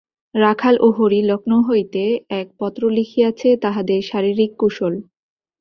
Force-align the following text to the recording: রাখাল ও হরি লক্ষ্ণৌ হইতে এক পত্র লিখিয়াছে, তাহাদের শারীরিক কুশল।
রাখাল 0.35 0.75
ও 0.79 0.87
হরি 0.97 1.19
লক্ষ্ণৌ 1.29 1.59
হইতে 1.69 2.03
এক 2.39 2.47
পত্র 2.59 2.81
লিখিয়াছে, 2.97 3.49
তাহাদের 3.63 3.99
শারীরিক 4.09 4.51
কুশল। 4.59 4.93